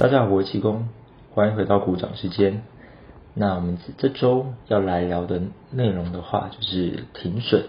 [0.00, 0.88] 大家好，我是气功，
[1.34, 2.62] 欢迎回到鼓掌时间。
[3.34, 7.64] 那我们这周要来聊的内容的话，就是停损。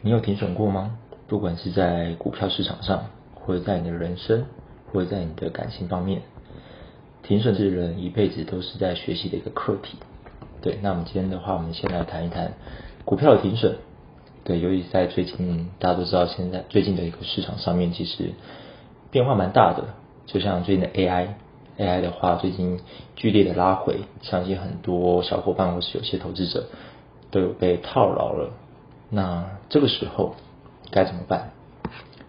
[0.00, 0.96] 你有停损过吗？
[1.26, 4.46] 不管是在股票市场上，或者在你的人生，
[4.90, 6.22] 或者在你的感情方面，
[7.22, 9.98] 停损是人一辈子都是在学习的一个课题。
[10.62, 12.54] 对，那我们今天的话，我们先来谈一谈
[13.04, 13.76] 股票的停损。
[14.44, 18.30] 对，由于在最近，大家都知道，现在最近的一个市场上面，其实
[19.10, 19.88] 变化蛮大的。
[20.28, 22.80] 就像最近的 AI，AI 的话，最近
[23.16, 26.66] 剧烈的拉回，相信很多小伙伴或是有些投资者
[27.30, 28.50] 都有被套牢了。
[29.10, 30.36] 那这个时候
[30.90, 31.52] 该怎么办？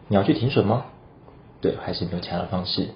[0.08, 0.86] 你要去停损吗？
[1.62, 2.88] 对，还是没有其他的方式？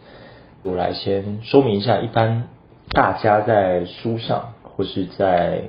[0.64, 2.48] 我来先说明一下，一般
[2.90, 5.64] 大家在书上或是在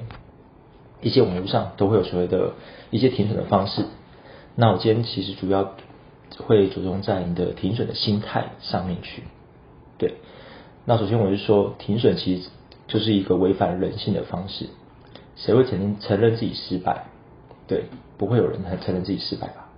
[1.02, 2.52] 一些网络上都会有所谓的
[2.90, 3.84] 一些停损的方式。
[4.54, 5.74] 那我今天其实主要
[6.38, 9.24] 会着重在你的停损的心态上面去。
[9.98, 10.14] 对，
[10.84, 12.48] 那首先我就说，停损其实
[12.88, 14.68] 就是一个违反人性的方式。
[15.36, 17.06] 谁会承认承认自己失败？
[17.66, 17.84] 对，
[18.18, 19.68] 不会有人很承认自己失败吧？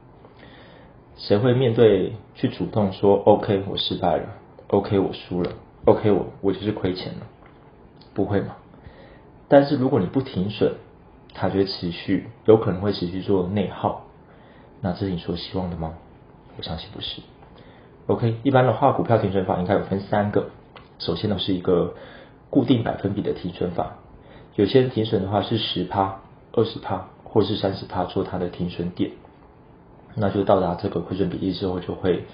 [1.17, 4.29] 谁会面对去主动说 “OK，我失败了
[4.69, 5.53] ，OK，我输了
[5.87, 7.27] ，OK，我我就是亏钱了”？
[8.13, 8.57] 不会嘛？
[9.49, 10.75] 但是如果你不停损，
[11.33, 14.07] 它就会持续，有可能会持续做内耗。
[14.81, 15.95] 那这是你所希望的吗？
[16.57, 17.23] 我相信不是。
[18.07, 20.51] OK，一般的话，股票停损法应该有分三个。
[20.99, 21.95] 首先呢，是一个
[22.51, 23.97] 固定百分比的停损法。
[24.55, 26.21] 有些人停损的话是十趴、
[26.53, 27.09] 二十趴。
[27.29, 29.11] 或是三十趴做它的停损点，
[30.15, 32.25] 那就到达这个亏损比例之后就会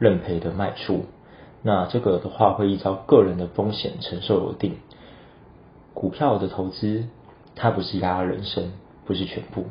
[0.00, 1.04] 认赔的卖出。
[1.62, 4.78] 那这个的话会依照个人的风险承受而定。
[5.94, 7.04] 股票的投资
[7.54, 8.72] 它不是压人生，
[9.06, 9.66] 不是全部。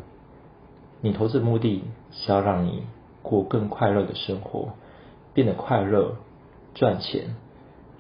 [1.02, 1.84] 你投资的目的
[2.14, 2.84] 是要让你
[3.28, 4.70] 过更快乐的生活，
[5.34, 6.16] 变得快乐，
[6.74, 7.36] 赚钱，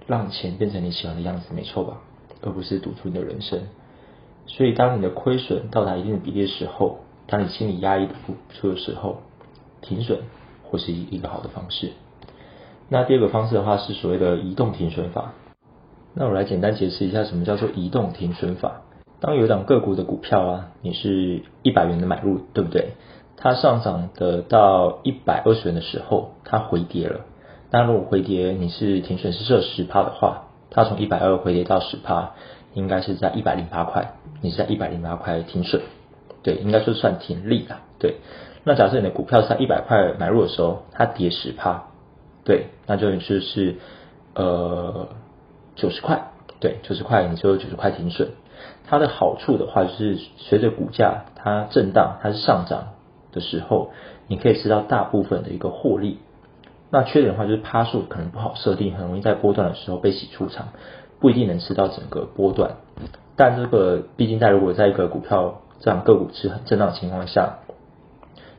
[0.07, 1.97] 让钱变成你喜欢的样子，没错吧？
[2.41, 3.59] 而不是赌出你的人生。
[4.45, 9.17] 所以，当你的亏损到达一定的比例的时候，当你心里压抑的不出的时候，
[9.81, 10.19] 停损
[10.63, 11.91] 或是一个好的方式。
[12.87, 15.33] 那第二个方式的话是所谓的移动停损法。
[16.13, 18.83] 那我来简单解释一下什么叫做移动停损法。
[19.19, 22.93] 当有一档个股的股票啊，你是一百元的买入，对不对？
[23.37, 27.21] 它上涨的到一百二十元的时候，它回跌了。
[27.71, 32.33] 那如果回跌，你是停损是设十趴的话，它从一百二回跌到十趴。
[32.73, 35.81] 应该是在一百零八块，你是在一百零八块停损，
[36.43, 38.17] 对，应该说算停利了，对。
[38.65, 41.85] 那假设你的股票在一百块买入的时候，它跌十趴，
[42.43, 43.77] 对，那就是是
[44.35, 45.07] 呃
[45.75, 48.29] 九十块，对，九十块你就九十块停损。
[48.85, 52.89] 它的好处的话，就是随着股价它震荡，它是上涨
[53.31, 53.91] 的时候，
[54.27, 56.19] 你可以吃到大部分的一个获利。
[56.89, 60.69] 那缺点的话，就是趴数可能不好设定，很容易在波段的时候被洗出场。
[61.19, 62.75] 不一定能吃到整个波段，
[63.35, 67.57] 但这个毕竟在如果在一个股票这样个股是很震荡情况下，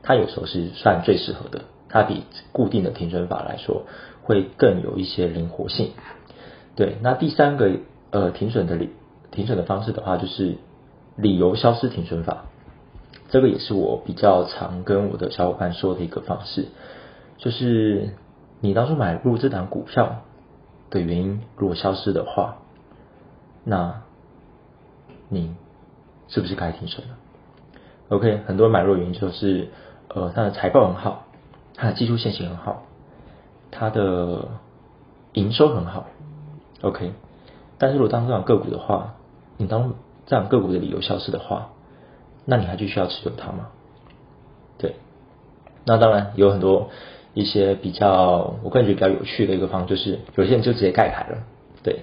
[0.02, 3.84] 它有时候是算最适合的，它比固定的停损法来说
[4.22, 5.92] 会更有一些灵活性。
[6.74, 7.70] 对，那第三个
[8.10, 8.90] 呃停损的理
[9.30, 10.56] 停损的方式的话，就是
[11.14, 12.46] 理由消失停损法，
[13.28, 16.66] 这个也是我比较常跟我的小伙伴说的一个方式，
[17.36, 18.10] 就是
[18.60, 20.20] 你当初买入这档股票。
[20.90, 22.56] 的原因如果消失的话，
[23.62, 24.04] 那
[25.28, 25.54] 你
[26.28, 27.16] 是不是该停损了
[28.08, 29.68] ？OK，很多人买入的原因就是，
[30.08, 31.26] 呃，它的财报很好，
[31.74, 32.84] 它的技术线型很好，
[33.70, 34.48] 它的
[35.34, 36.06] 营收很好
[36.80, 37.12] ，OK。
[37.76, 39.16] 但是如果当这样个股的话，
[39.58, 39.92] 你当
[40.24, 41.68] 这样个股的理由消失的话，
[42.48, 43.68] 那你还继续要持有它吗？
[44.78, 44.94] 对，
[45.84, 46.88] 那当然有很多。
[47.34, 51.44] 一些比较我个人觉得比较有趣的一个方，就是有些人就直接盖牌了。
[51.84, 52.00] 对，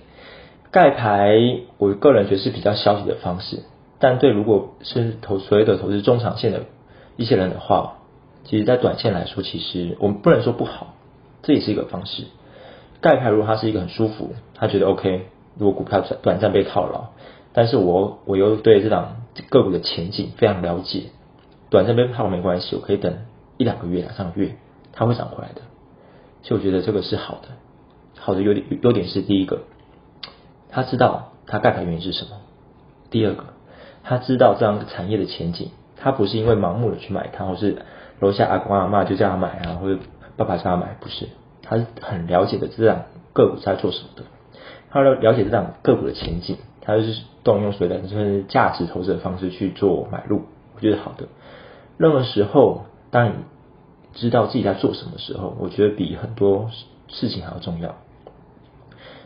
[0.72, 1.36] 盖牌，
[1.78, 3.64] 我个人觉得是比较消极的方式。
[4.00, 6.62] 但对如果是投所谓的投资中长线的
[7.18, 7.98] 一些人的话，
[8.46, 10.94] 其实在短线来说，其实我们不能说不好，
[11.42, 12.24] 这也是一个方式。
[13.02, 15.26] 盖牌如果他是一个很舒服，他觉得 OK。
[15.58, 17.08] 如果股票短短暂被套牢，
[17.52, 21.12] 但是我我又对这档个股的前景非常了解，
[21.70, 23.18] 短暂被套没关系，我可以等
[23.58, 24.56] 一两个月、两三个月。
[24.98, 25.62] 它会涨回来的，
[26.42, 27.50] 所以我觉得这个是好的。
[28.18, 29.64] 好的优点优点是第一个，
[30.70, 32.38] 他知道他盖牌原因是什么；
[33.12, 33.44] 第二个，
[34.04, 37.80] 他知道这样产业的前景，他不是因为盲目的去买它，或是
[38.22, 40.00] 楼下阿公阿妈就叫他买啊，或者
[40.38, 41.28] 爸爸叫他买，不是，
[41.62, 43.04] 他是很了解的这样
[43.34, 44.24] 个股在做什么的，
[44.92, 46.56] 他了了解这样个股的前景，
[46.86, 50.44] 他就是动用所谓的就是价值投资的方式去做买入，
[50.76, 51.28] 我觉得好的。
[51.98, 53.34] 任何时候，当你
[54.14, 56.70] 知道自己在做什么时候，我觉得比很多
[57.08, 57.96] 事情还要重要。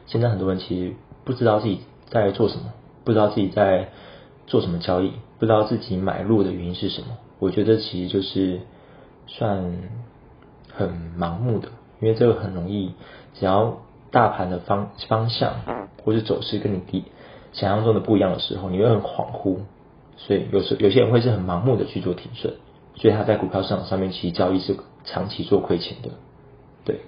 [0.06, 0.96] 现在很多人其实
[1.26, 2.74] 不知道自己在做什么，
[3.04, 3.90] 不知道自己在
[4.48, 7.18] 做什么交易，不知道自己买入的原因是什么。
[7.40, 8.62] 我觉得其实就是
[9.28, 9.78] 算
[10.74, 11.70] 很盲目的，
[12.02, 12.94] 因为这个很容易，
[13.36, 13.78] 只要
[14.12, 15.54] 大盘的方方向
[16.04, 17.06] 或者走势跟你低
[17.54, 19.58] 想象中的不一样的时候，你会很恍惚。
[20.18, 22.56] 所以有时有些人会是很盲目的去做停损，
[22.96, 24.76] 所以他在股票市场上面其实交易是
[25.06, 26.10] 长期做亏钱的。
[26.84, 27.00] 对，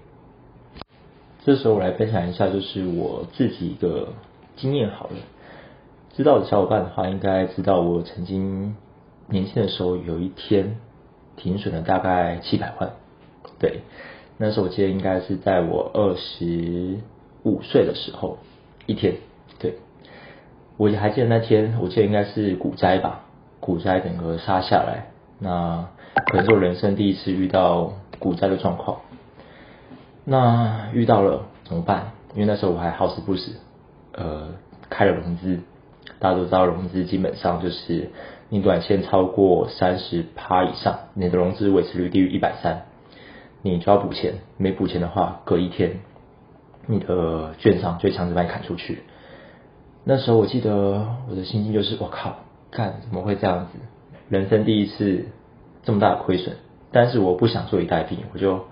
[1.44, 4.14] 这时候我来分享一下，就是我自己一个
[4.56, 5.16] 经验好了。
[6.16, 8.78] 知道的小伙伴的话，应该知道我曾经
[9.28, 10.78] 年轻的时候有一天
[11.36, 12.94] 停损了大概七百万。
[13.60, 13.82] 对，
[14.38, 17.00] 那时候我记得应该是在我二十
[17.44, 18.38] 五岁的时候
[18.86, 19.16] 一天。
[20.82, 23.20] 我还记得那天，我记得应该是股灾吧，
[23.60, 25.90] 股灾整个杀下来，那
[26.26, 29.02] 可能是我人生第一次遇到股灾的状况。
[30.26, 32.14] 那遇到了怎么办？
[32.34, 33.58] 因为那时候我还好死不死，
[34.14, 34.56] 呃，
[34.90, 35.60] 开了融资。
[36.18, 38.10] 大家都知道，融资基本上就是
[38.50, 42.86] 你短线超过三十趴以上，你的融资维持率低于一百三，
[43.62, 44.34] 你就要补钱。
[44.58, 46.00] 没补钱的话，隔一天，
[46.88, 49.04] 你的券商就会强制把你砍出去。
[50.04, 52.38] 那时候我记得我的心情就是我靠，
[52.72, 53.80] 看怎么会这样子？
[54.30, 55.26] 人生第一次
[55.84, 56.56] 这么大的亏损，
[56.92, 58.66] 但是我不想坐以待毙，我就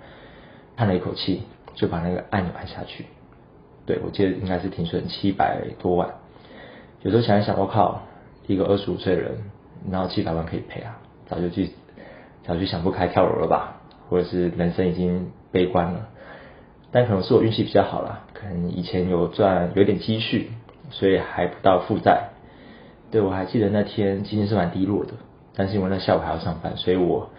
[0.76, 1.44] 叹了一口气，
[1.76, 3.06] 就把那个按钮按下去。
[3.86, 6.16] 对我记得应该是停损七百多万。
[7.04, 8.02] 有时候想一想，我靠，
[8.48, 9.38] 一个二十五岁的人，
[9.92, 10.98] 然后七百万可以赔啊，
[11.28, 11.72] 早就去
[12.44, 13.82] 早就想不开跳楼了吧？
[14.10, 16.08] 或者是人生已经悲观了？
[16.92, 20.52] 但可能是我运气比较好啦，可能以前有赚有点积蓄。
[20.90, 22.30] 所以还不到负债，
[23.12, 25.14] 对我还记得那天心情是蛮低落的，
[25.56, 27.30] 但是因为那下午还要上班，所以我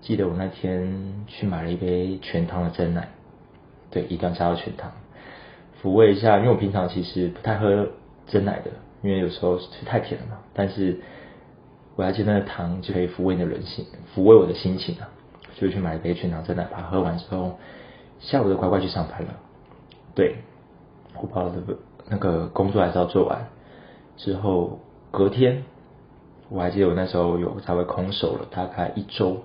[0.00, 3.08] 记得我那天去买了一杯全糖的真奶，
[3.90, 4.92] 对，一定要加到全糖，
[5.82, 7.88] 抚慰一下，因为我平常其实不太喝
[8.26, 8.70] 真奶的，
[9.02, 10.38] 因为有时候太甜了嘛。
[10.54, 11.00] 但是
[11.96, 15.08] 我还记得那糖就可以抚慰你的人心，抚慰我的心情啊，
[15.54, 17.58] 就去买一杯全糖真奶，把它喝完之后，
[18.20, 19.34] 下午就乖乖去上班了。
[20.14, 20.36] 对，
[21.20, 21.56] 我把我的。
[22.08, 23.48] 那个工作还是要做完，
[24.16, 24.78] 之后
[25.10, 25.64] 隔天，
[26.48, 29.38] 我还记得我那时候有稍微空手了大概一周，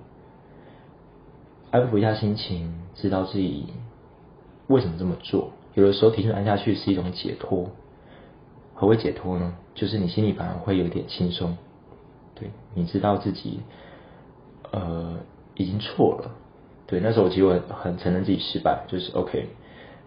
[1.72, 3.68] 安抚一下心情，知道自己
[4.68, 5.52] 为什么这么做。
[5.74, 7.70] 有的时候停损按下去是一种解脱，
[8.76, 9.56] 何为解脱呢？
[9.74, 11.58] 就是你心里反而会有点轻松，
[12.36, 13.62] 对，你知道自己
[14.72, 15.16] 呃
[15.56, 16.32] 已经错了，
[16.88, 19.48] 对，那时候我其实我很承认自己失败，就是 OK。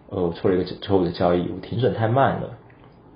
[0.09, 2.57] 呃，我错了一个错误的交易，我停损太慢了。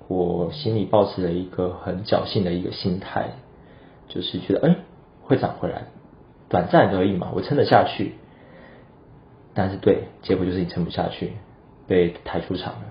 [0.08, 3.30] 我心里抱持了一个很侥幸的一个心态，
[4.08, 4.76] 就是觉得，哎，
[5.22, 5.84] 会涨回来，
[6.48, 8.14] 短暂而已嘛，我撑得下去。
[9.54, 11.32] 但是对，结果就是你撑不下去，
[11.86, 12.82] 被抬出场了。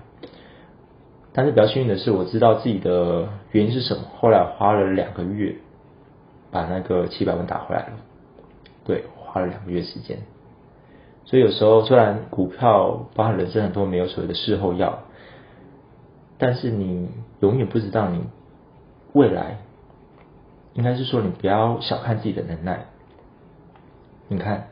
[1.32, 4.04] 但是比较幸运的是，我知道自己的原因是什么。
[4.18, 5.56] 后来花了两个月，
[6.50, 7.92] 把那个七百万打回来了。
[8.84, 10.18] 对，花了两个月时间。
[11.30, 15.04] 所以有时候，虽然股票包含人生很多没有所谓的事后药，
[16.38, 18.24] 但是你永远不知道你
[19.12, 19.58] 未来，
[20.74, 22.86] 应该是说你不要小看自己的能耐。
[24.26, 24.70] 你看，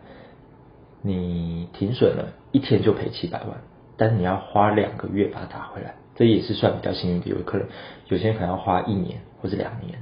[1.00, 3.59] 你停损了一天就赔七百万，
[3.97, 7.29] 但是你要花两个月把它打回来，这也是算比较幸运的。
[7.31, 7.69] 有可能
[8.09, 10.00] 有些人可能要花一年或者两年，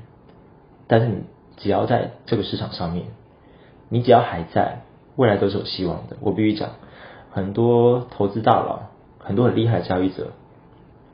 [0.86, 1.24] 但是你
[1.58, 3.08] 只要在这个市场上面，
[3.90, 4.85] 你只要还在。
[5.16, 6.16] 未来都是有希望的。
[6.20, 6.70] 我必须讲，
[7.30, 10.32] 很多投资大佬，很多很厉害的交易者，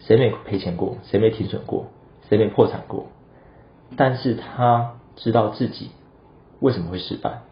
[0.01, 0.99] 谁没赔钱过？
[1.05, 1.87] 谁没停损过？
[2.29, 3.07] 谁没破产过？
[3.97, 5.91] 但是他知道自己
[6.61, 7.43] 为什么会失败，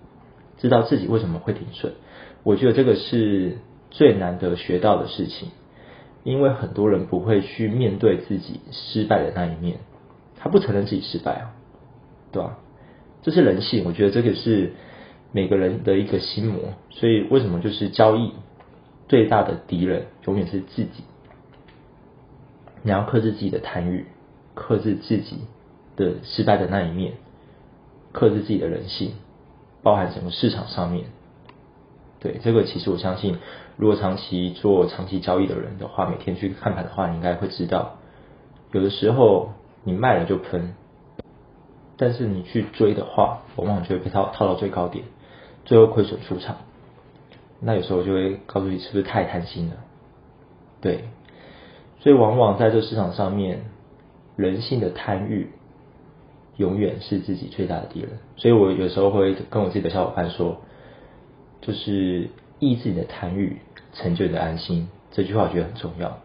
[0.59, 1.92] 知道自己为什么会停损。
[2.42, 3.59] 我觉得这个是
[3.90, 5.50] 最难得学到的事情，
[6.25, 9.78] 因为很多人不会去面对自己失败的那一面，
[10.37, 11.52] 他不承认自己失败啊，
[12.33, 12.59] 对吧？
[13.23, 14.73] 这是人性，我觉得这个是。
[15.32, 18.32] 每个人的一个心魔，所以为什么就是交易
[19.08, 21.04] 最大的敌人永远是自己？
[22.82, 24.06] 你要克制自己的贪欲，
[24.54, 25.38] 克制自己
[25.96, 27.12] 的失败的那一面，
[28.12, 29.12] 克制自己的人性，
[29.82, 31.04] 包含整个市场上面。
[32.18, 33.38] 对这个，其实我相信，
[33.76, 37.99] 如果长期做长期交易的人的话，每天去看盘的话，你应该会知道，
[38.72, 39.52] 有的时候
[39.84, 40.75] 你卖了就喷，
[41.96, 45.04] 但是你去追的话，往往就会被套套到最高点。
[45.64, 46.56] 最后亏损出场，
[47.60, 49.76] 那有时候就会告诉你是不是太贪心了？
[50.80, 51.04] 对，
[52.00, 53.64] 所以往往在这市场上面，
[54.36, 55.50] 人性的贪欲
[56.56, 58.10] 永远是自己最大的敌人。
[58.36, 60.62] 所以我有时候会跟我自己的小伙伴说，
[61.60, 63.60] 就是抑制你的贪欲，
[63.92, 64.88] 成就你的安心。
[65.10, 66.18] 这句话我觉得很重要。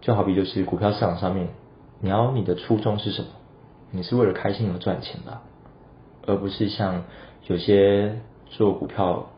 [0.00, 1.48] 就好比就是股票市场上面，
[2.00, 3.28] 你要你的初衷是什么？
[3.90, 5.42] 你是为了开心而赚钱吧，
[6.26, 7.04] 而不是像
[7.48, 9.30] 有些做股票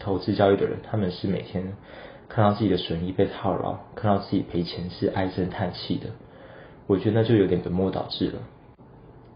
[0.00, 1.74] 投资交易的人，他们是每天
[2.28, 6.08] 看到自己的损益被套牢，看到自己赔钱是唉声叹气的。
[6.88, 8.40] 我觉得那就有点本末倒置了。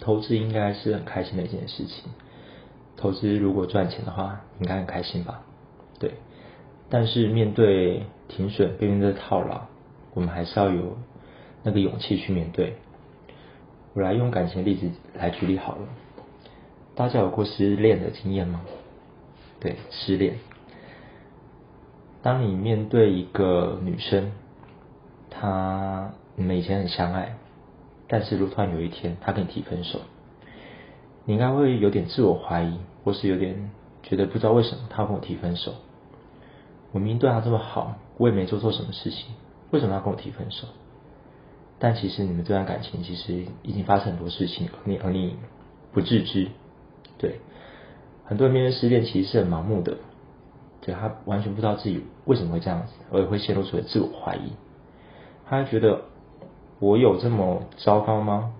[0.00, 2.10] 投资应该是很开心的一件事情，
[2.96, 5.42] 投资如果赚钱的话，应该很开心吧？
[6.00, 6.14] 对。
[6.90, 9.62] 但是面对停损，面对套牢，
[10.14, 10.98] 我们还是要有
[11.62, 12.74] 那个勇气去面对。
[13.94, 15.86] 我来用感情例子来举例好了。
[16.96, 18.62] 大家有过失恋的经验吗？
[19.60, 20.38] 对，失恋。
[22.22, 24.32] 当你面对一个女生，
[25.28, 27.36] 她你们以前很相爱，
[28.08, 30.00] 但是如突然有一天她跟你提分手，
[31.26, 33.70] 你应该会有点自我怀疑，或是有点
[34.02, 35.74] 觉得不知道为什么她要跟我提分手。
[36.92, 39.34] 我明明对她这么好，我也没做错什么事情，
[39.70, 40.66] 为什么要跟我提分手？
[41.78, 45.36] 但其实你们这段感情其实已经发生很多事情，而你而你
[45.92, 46.48] 不自知。
[47.18, 47.40] 对，
[48.24, 49.96] 很多人面对失恋其实是很盲目的，
[50.80, 54.52] 对他完全不知道自己为什么会这样子，而会陷入出自我怀疑。
[55.46, 56.02] 他觉得
[56.78, 58.52] 我有这么糟糕吗？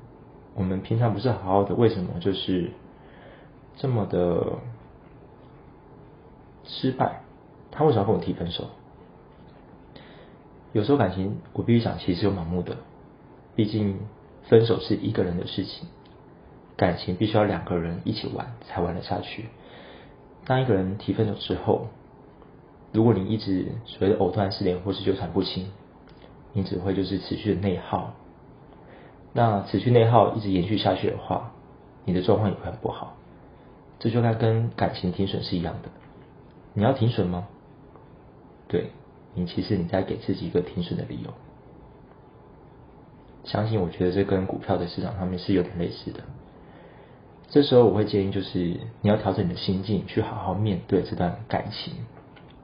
[0.54, 2.70] 我们平常不是好好的，为什么就是
[3.76, 4.54] 这么的
[6.64, 7.20] 失败？
[7.70, 8.64] 他为什么要跟我提分手？
[10.72, 12.76] 有时候感情，我必须讲，其实有盲目的。
[13.54, 13.98] 毕竟
[14.44, 15.88] 分手是一个人的事情，
[16.76, 19.46] 感情必须要两个人一起玩才玩得下去。
[20.44, 21.88] 当一个人提分手之后，
[22.92, 25.68] 如果你一直所谓的藕断丝连或是纠缠不清，
[26.52, 28.14] 你只会就是持续的内耗。
[29.32, 31.52] 那持续内耗一直延续下去的话，
[32.04, 33.16] 你的状况也会很不好。
[33.98, 35.88] 这就该跟感情停损是一样的。
[36.74, 37.48] 你要停损吗？
[38.68, 38.90] 对
[39.34, 41.32] 你，其实你在给自己一个停损的理由。
[43.44, 46.20] 相信我觉得这跟股票的市场上面是有点类似的。
[47.48, 51.94] 这时候我会建议就是你要调整你的心境，去好好面对这段感情。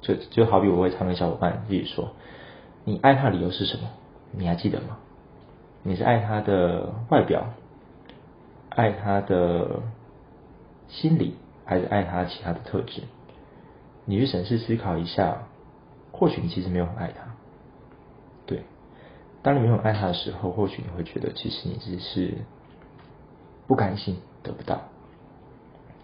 [0.01, 2.11] 就就好比我会常跟小伙伴自己说，
[2.85, 3.89] 你爱他的理由是什么？
[4.33, 4.99] 你还记得吗？
[5.83, 7.47] 你是爱他的外表，
[8.71, 9.83] 爱他的
[10.89, 13.03] 心理，还是爱他其他的特质？
[14.05, 15.45] 你去审视思考一下。
[16.15, 17.35] 或许你其实没有很爱他，
[18.45, 18.65] 对。
[19.43, 22.35] 当你没有爱他的时候，或许你会觉得，其实你只是
[23.67, 24.83] 不甘心得不到，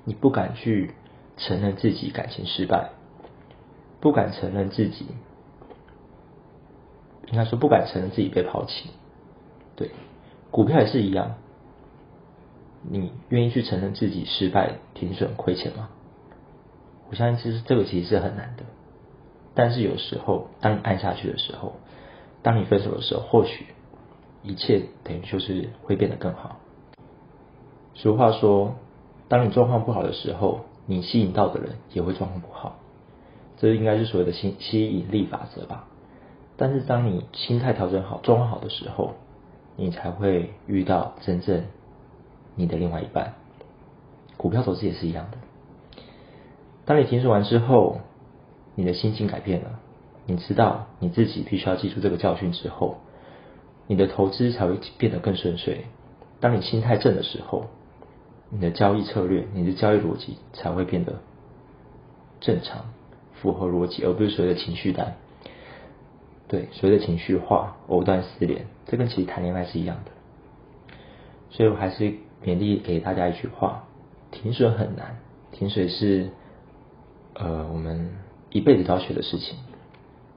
[0.04, 0.95] 你不敢去
[1.37, 2.90] 承认自己感情失败，
[4.00, 5.07] 不敢承认自己，
[7.26, 8.90] 应该说不敢承认自己被抛弃。
[9.76, 9.90] 对，
[10.50, 11.37] 股票也是一样，
[12.83, 15.90] 你愿意去承认自己失败、停损、亏钱吗？
[17.11, 18.64] 我相信，其实这个其实是很难的。
[19.54, 21.76] 但是有时候，当你按下去的时候，
[22.42, 23.66] 当你分手的时候，或许
[24.42, 26.61] 一切等于就是会变得更好。
[27.99, 28.76] 俗话说，
[29.28, 32.78] 当你状况不好的时候，你吸引到的人也会状况不好，
[33.59, 35.85] 这应该是所谓的吸吸引力法则吧。
[36.57, 39.14] 但是当你心态调整好、状况好的时候，
[39.76, 41.64] 你才会遇到真正
[42.55, 43.35] 你的另外一半。
[44.37, 45.38] 股票投资也是一样的，
[46.85, 47.99] 当你停损完之后。
[48.81, 49.81] 你的心境改变了，
[50.25, 52.99] 你知道你自己必须要记住这个教训之后，
[53.88, 55.87] 你的投资才会变得更顺遂。
[56.38, 57.64] 当你心态正的时候，
[58.50, 61.21] 你的交易策略、你的交易逻辑才会变得
[62.40, 62.87] 正常、
[63.35, 65.17] 符合逻辑，而不是所谓的情绪单。
[66.49, 70.11] 对，所谓的情绪化、藕断丝连，这跟其实谈恋爱是一样的。
[71.50, 72.05] 所以我还是
[72.45, 73.85] 勉励给大家一句话：
[74.31, 75.19] 停水很难，
[75.52, 76.31] 停水是
[77.35, 78.11] 呃我们。
[78.50, 79.59] 一辈子都要学的事情，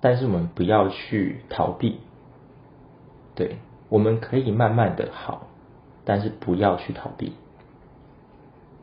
[0.01, 2.01] 但是我们不要去逃避。
[3.35, 3.55] 对，
[3.87, 5.47] 我们可以慢慢的好，
[6.03, 7.31] 但是不要去逃避。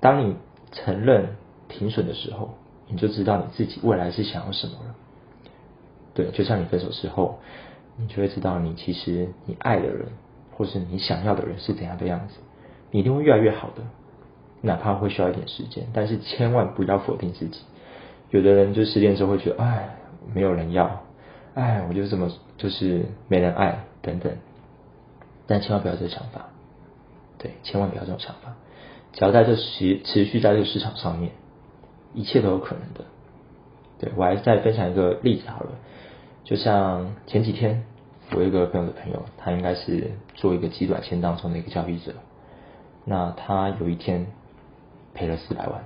[0.00, 0.36] 当你
[0.72, 1.36] 承认
[1.68, 2.54] 停损的时候，
[2.86, 4.94] 你就知道你自己未来是想要什么了。
[6.14, 7.38] 对，就像你分手之后，
[7.96, 10.06] 你就会知道你其实你爱的人，
[10.56, 12.34] 或是你想要的人是怎样的样子，
[12.90, 13.82] 你一定会越来越好的，
[14.62, 17.60] 哪怕会需要一点时间，但是千万不要否定自己。
[18.30, 19.96] 有的人就失恋之后会觉得，哎，
[20.34, 21.02] 没有人要，
[21.54, 24.32] 哎，我就这么就是没人爱等等，
[25.46, 26.46] 但千万不要这个想法，
[27.38, 28.54] 对，千万不要这种想法。
[29.18, 31.32] 只要在这持持续在这个市场上面，
[32.14, 33.04] 一切都有可能的。
[33.98, 35.72] 对我还再分享一个例子好了，
[36.44, 37.84] 就像前几天
[38.30, 42.12] 我一个朋友的朋友，他应该是做一个极短线当中的一个交易者，
[43.04, 44.28] 那他有一天
[45.14, 45.82] 赔了四百万。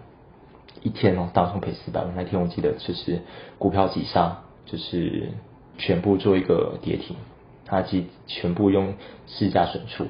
[0.83, 2.13] 一天哦，当中赔四百万。
[2.15, 3.23] 那天我记得就是
[3.59, 5.31] 股票急杀，就是
[5.79, 7.17] 全部做一个跌停，
[7.65, 8.93] 他其实全部用
[9.27, 10.07] 市价损出。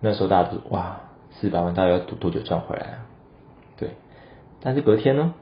[0.00, 3.06] 那时候大家都哇，四百万大概要多多久赚回来啊？
[3.76, 3.90] 对，
[4.60, 5.34] 但是隔天呢，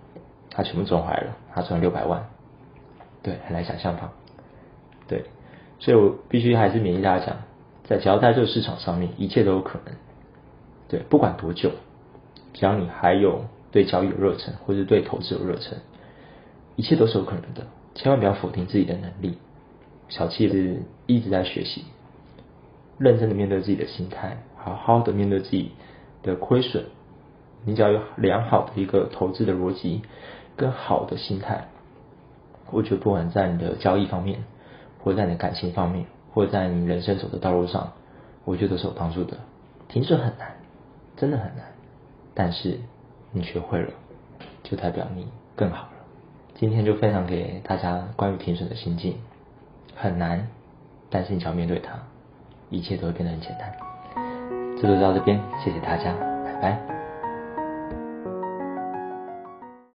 [0.50, 2.26] 他全部赚回来了，他赚六百万，
[3.22, 4.12] 对，很难想象吧？
[5.08, 5.24] 对，
[5.78, 7.36] 所以我必须还是勉励大家讲，
[7.84, 9.94] 在只要在这个市场上面，一切都有可能。
[10.88, 11.70] 对，不管多久，
[12.52, 15.78] 只要你还有对交易有热忱，或者对投资有热忱，
[16.76, 17.66] 一切都是有可能的。
[17.94, 19.38] 千万不要否定自己的能力。
[20.08, 21.84] 小七是一直在学习，
[22.98, 24.36] 认真的面对自己的心态，
[24.74, 25.72] 好好的面对自己
[26.22, 26.86] 的亏损。
[27.64, 30.02] 你只要有良好的一个投资的逻辑，
[30.56, 31.68] 跟好的心态，
[32.70, 34.44] 我觉得不管在你的交易方面，
[35.02, 37.92] 或在你的感情方面，或在你人生走的道路上，
[38.44, 39.36] 我觉得是有帮助的。
[39.88, 40.56] 停损很难，
[41.16, 41.64] 真的很难，
[42.34, 42.78] 但是
[43.32, 43.92] 你学会了，
[44.62, 45.92] 就代表你更好了。
[46.54, 49.18] 今天就分享给大家关于停损的心境，
[49.94, 50.48] 很难，
[51.10, 51.98] 但是你只要面对它，
[52.70, 53.85] 一切都会变得很简单。
[54.80, 56.12] 这就到这边，谢谢大家，
[56.44, 56.95] 拜拜。